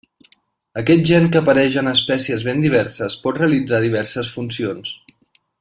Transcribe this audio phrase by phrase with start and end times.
[0.81, 4.99] Aquest gen que apareix en espècies ben diverses pot realitzar diverses funcions.